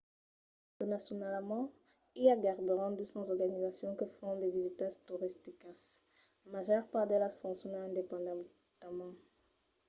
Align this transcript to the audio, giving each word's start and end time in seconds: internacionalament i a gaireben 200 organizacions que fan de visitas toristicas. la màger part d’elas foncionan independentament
internacionalament 0.71 1.67
i 2.21 2.23
a 2.33 2.35
gaireben 2.45 2.97
200 3.01 3.33
organizacions 3.35 3.97
que 3.99 4.07
fan 4.15 4.35
de 4.41 4.47
visitas 4.57 4.93
toristicas. 5.07 5.79
la 6.43 6.47
màger 6.55 6.81
part 6.91 7.07
d’elas 7.09 7.35
foncionan 7.43 7.89
independentament 7.91 9.13